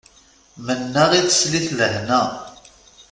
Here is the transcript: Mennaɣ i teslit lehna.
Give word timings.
Mennaɣ 0.65 1.09
i 1.13 1.21
teslit 1.27 1.67
lehna. 1.79 2.21